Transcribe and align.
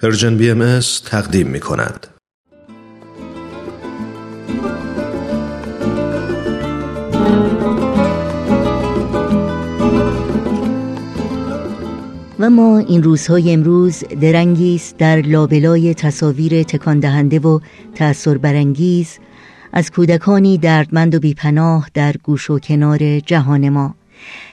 Persian 0.00 0.36
BM 0.36 0.80
تقدیم 1.06 1.46
می 1.46 1.60
کند. 1.60 2.06
و 12.38 12.50
ما 12.50 12.78
این 12.78 13.02
روزهای 13.02 13.52
امروز 13.52 14.04
درنگی 14.20 14.80
در 14.98 15.16
لابلای 15.16 15.94
تصاویر 15.94 16.62
تکان 16.62 17.00
دهنده 17.00 17.38
و 17.38 17.60
تأثیر 17.94 18.38
برانگیز 18.38 19.18
از 19.72 19.90
کودکانی 19.90 20.58
دردمند 20.58 21.14
و 21.14 21.20
بیپناه 21.20 21.88
در 21.94 22.14
گوشه 22.22 22.50
و 22.50 22.58
کنار 22.58 23.20
جهان 23.20 23.68
ما 23.68 23.94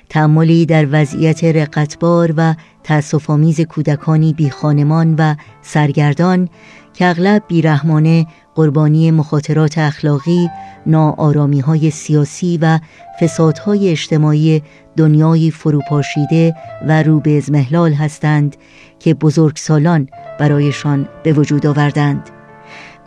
تأملی 0.10 0.66
در 0.66 0.88
وضعیت 0.92 1.44
رقتبار 1.44 2.34
و 2.38 2.56
تأسفامیز 2.90 3.62
کودکانی 3.62 4.34
بی 4.34 4.50
خانمان 4.50 5.16
و 5.16 5.36
سرگردان 5.62 6.50
که 6.94 7.06
اغلب 7.06 7.44
بیرحمانه 7.48 8.28
قربانی 8.56 9.12
مخاطرات 9.12 9.78
اخلاقی، 9.78 10.50
ناآرامی 10.86 11.60
های 11.60 11.90
سیاسی 11.90 12.60
و 12.62 12.80
فسادهای 13.22 13.90
اجتماعی 13.90 14.62
دنیای 14.98 15.52
فروپاشیده 15.52 16.56
و 16.88 17.04
رو 17.04 17.20
به 17.20 17.38
ازمهلال 17.38 17.94
هستند 17.94 18.56
که 19.00 19.14
بزرگسالان 19.14 20.08
برایشان 20.40 21.08
به 21.24 21.34
وجود 21.34 21.66
آوردند. 21.66 22.30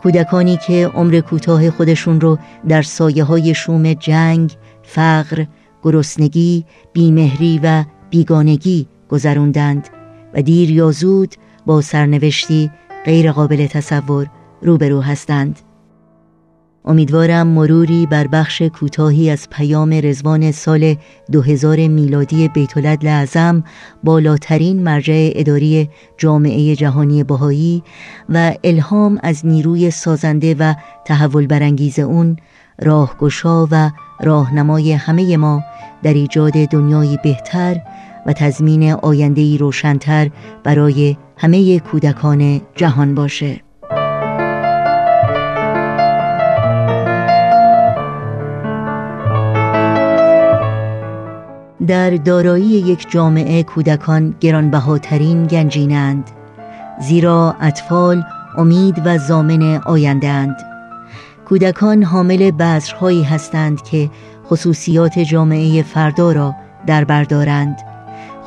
کودکانی 0.03 0.57
که 0.67 0.87
عمر 0.87 1.19
کوتاه 1.19 1.69
خودشون 1.69 2.21
رو 2.21 2.37
در 2.67 2.81
سایه 2.81 3.23
های 3.23 3.55
شوم 3.55 3.93
جنگ، 3.93 4.55
فقر، 4.83 5.45
گرسنگی، 5.83 6.65
بیمهری 6.93 7.59
و 7.63 7.83
بیگانگی 8.09 8.87
گذروندند 9.13 9.87
و 10.33 10.41
دیر 10.41 10.71
یا 10.71 10.91
زود 10.91 11.35
با 11.65 11.81
سرنوشتی 11.81 12.71
غیر 13.05 13.31
قابل 13.31 13.67
تصور 13.67 14.27
روبرو 14.61 15.01
هستند. 15.01 15.59
امیدوارم 16.85 17.47
مروری 17.47 18.05
بر 18.05 18.27
بخش 18.27 18.61
کوتاهی 18.61 19.29
از 19.29 19.49
پیام 19.49 19.93
رزوان 20.03 20.51
سال 20.51 20.95
2000 21.31 21.87
میلادی 21.87 22.47
بیتولد 22.47 23.05
لعظم 23.05 23.63
بالاترین 24.03 24.83
مرجع 24.83 25.31
اداری 25.35 25.89
جامعه 26.17 26.75
جهانی 26.75 27.23
بهایی 27.23 27.83
و 28.29 28.53
الهام 28.63 29.19
از 29.23 29.45
نیروی 29.45 29.91
سازنده 29.91 30.55
و 30.59 30.73
تحول 31.05 31.47
برانگیز 31.47 31.99
اون 31.99 32.37
راهگشا 32.81 33.67
و 33.71 33.91
راهنمای 34.21 34.93
همه 34.93 35.37
ما 35.37 35.63
در 36.03 36.13
ایجاد 36.13 36.53
دنیایی 36.53 37.19
بهتر 37.23 37.81
و 38.25 38.33
تضمین 38.33 38.91
آیندهی 38.91 39.57
روشنتر 39.57 40.29
برای 40.63 41.17
همه 41.37 41.79
کودکان 41.79 42.61
جهان 42.75 43.15
باشه. 43.15 43.61
در 51.87 52.09
دارایی 52.09 52.65
یک 52.65 53.11
جامعه 53.11 53.63
کودکان 53.63 54.35
گرانبهاترین 54.39 55.47
گنجینند 55.47 56.31
زیرا 57.01 57.55
اطفال 57.61 58.23
امید 58.57 59.01
و 59.05 59.17
زامن 59.17 59.81
آینده 59.85 60.27
اند 60.27 60.55
کودکان 61.45 62.03
حامل 62.03 62.51
بذرهایی 62.51 63.23
هستند 63.23 63.81
که 63.81 64.09
خصوصیات 64.45 65.19
جامعه 65.19 65.83
فردا 65.83 66.31
را 66.31 66.55
در 66.87 67.03
بردارند 67.03 67.92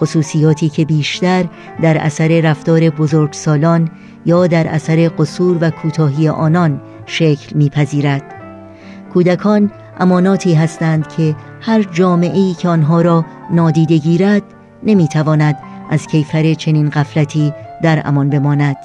خصوصیاتی 0.00 0.68
که 0.68 0.84
بیشتر 0.84 1.44
در 1.82 1.98
اثر 1.98 2.40
رفتار 2.40 2.90
بزرگسالان 2.90 3.90
یا 4.26 4.46
در 4.46 4.66
اثر 4.68 5.10
قصور 5.18 5.58
و 5.60 5.70
کوتاهی 5.70 6.28
آنان 6.28 6.80
شکل 7.06 7.56
میپذیرد. 7.56 8.22
کودکان 9.12 9.70
اماناتی 10.00 10.54
هستند 10.54 11.08
که 11.08 11.36
هر 11.60 11.82
جامعه 11.82 12.38
ای 12.38 12.54
که 12.54 12.68
آنها 12.68 13.00
را 13.00 13.24
نادیده 13.50 13.98
گیرد 13.98 14.42
نمی‌تواند 14.82 15.56
از 15.90 16.06
کیفر 16.06 16.54
چنین 16.54 16.90
غفلتی 16.90 17.52
در 17.82 18.02
امان 18.04 18.30
بماند. 18.30 18.76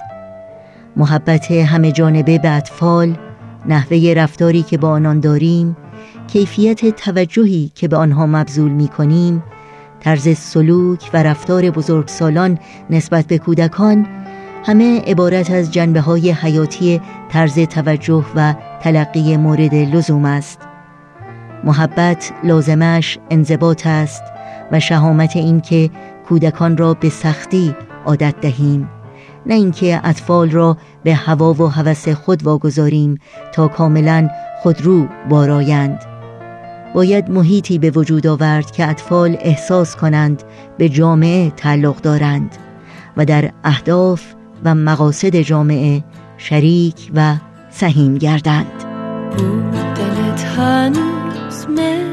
محبت 0.96 1.52
همه 1.52 1.92
جانبه 1.92 2.38
به 2.38 2.50
اطفال 2.50 3.16
نحوه 3.66 4.14
رفتاری 4.18 4.64
که 4.64 4.78
با 4.78 4.90
آنان 4.90 5.20
داریم 5.20 5.78
کیفیت 6.28 6.96
توجهی 6.96 7.72
که 7.76 7.88
به 7.88 7.98
آنها 7.98 8.26
مبذول 8.26 8.72
می 8.72 8.88
کنیم 8.88 9.44
طرز 10.02 10.38
سلوک 10.38 11.10
و 11.14 11.24
رفتار 11.24 11.70
بزرگسالان 11.70 12.60
نسبت 12.90 13.26
به 13.26 13.38
کودکان 13.38 14.08
همه 14.66 15.02
عبارت 15.02 15.52
از 15.52 15.72
جنبه 15.72 16.02
های 16.02 16.32
حیاتی 16.32 17.02
طرز 17.30 17.60
توجه 17.60 18.26
و 18.36 18.54
تلقی 18.82 19.38
مورد 19.38 19.76
لزوم 19.76 20.26
است. 20.26 20.60
محبت 21.64 22.32
لازمش 22.44 23.20
انضباط 23.30 23.88
است 23.88 24.24
و 24.72 24.80
شهامت 24.80 25.36
اینکه 25.36 25.90
کودکان 26.30 26.78
را 26.78 26.94
به 26.94 27.10
سختی 27.10 27.76
عادت 28.06 28.36
دهیم 28.42 28.90
نه 29.46 29.54
اینکه 29.54 30.02
اطفال 30.04 30.52
را 30.52 30.78
به 31.04 31.16
هوا 31.16 31.54
و 31.54 31.68
هوس 31.68 32.10
خود 32.10 32.44
واگذاریم 32.44 33.18
تا 33.52 33.68
کاملا 33.68 34.30
خودرو 34.64 35.08
بارایند. 35.30 36.11
باید 36.94 37.30
محیطی 37.30 37.80
به 37.80 37.92
وجود 37.92 38.28
آورد 38.28 38.72
که 38.72 38.90
اطفال 38.90 39.38
احساس 39.40 39.96
کنند 39.96 40.44
به 40.78 40.90
جامعه 40.90 41.52
تعلق 41.52 42.02
دارند 42.02 42.56
و 43.18 43.26
در 43.26 43.52
اهداف 43.64 44.24
و 44.66 44.76
مقاصد 44.76 45.36
جامعه 45.36 46.04
شریک 46.38 47.12
و 47.16 47.36
سهیم 47.70 48.18
گردند. 48.18 48.86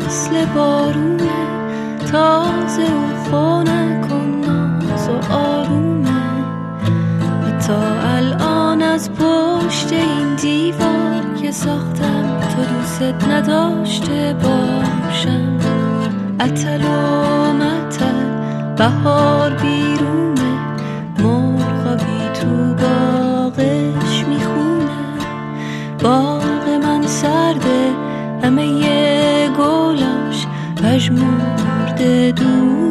مثل 0.08 0.44
بارونه 0.54 1.30
تازه 2.12 2.82
و 2.82 3.30
خونه 3.30 3.87
پشت 9.68 9.92
این 9.92 10.34
دیوار 10.34 11.22
که 11.42 11.50
ساختم 11.50 12.40
تو 12.40 12.64
دوست 12.64 13.28
نداشته 13.30 14.36
باشم. 14.42 15.58
اتل 16.40 16.82
و 16.84 17.52
متل 17.52 18.24
بهار 18.76 19.50
بیرونه 19.50 20.52
مرغابی 21.18 22.28
تو 22.34 22.74
باغش 22.74 24.24
می‌خونه. 24.28 24.98
باغ 26.02 26.68
من 26.82 27.06
سرده 27.06 27.90
همه 28.42 28.66
یه 28.66 29.50
گلاش 29.58 30.46
پژمرده 30.82 32.32
دونه. 32.32 32.87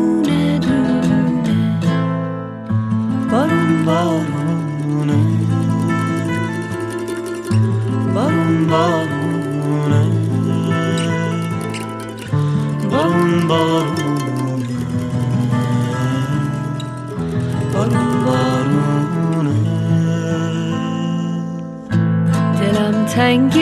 تنگ 23.18 23.54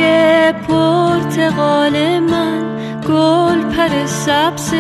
پرتقال 0.51 2.19
من 2.19 2.63
گل 3.09 3.61
پر 3.61 4.05
سبز 4.05 4.73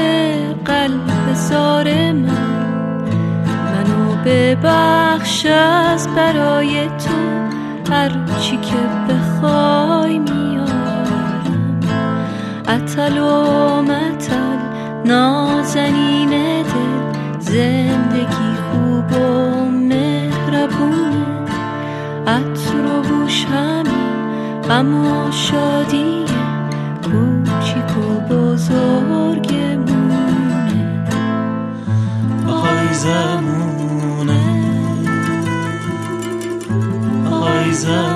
قلب 0.65 1.33
زار 1.33 2.11
من. 2.11 3.01
منو 3.45 4.15
ببخش 4.25 5.45
از 5.45 6.07
برای 6.15 6.87
تو 6.87 7.15
هر 7.93 8.11
چی 8.39 8.57
که 8.57 8.75
بخوای 9.09 10.19
میارم. 10.19 11.79
اتل 12.67 13.17
و 13.17 13.81
متل 13.81 14.59
نازنین 15.05 16.04
غم 24.69 25.05
و 25.05 25.31
شادی 25.31 26.25
کوچیک 27.03 27.97
و 27.97 28.19
بزرگمونه. 28.29 29.85
آهای 32.47 32.93
زمونه. 32.93 34.41
آهای 37.31 37.73
زمونه. 37.73 38.14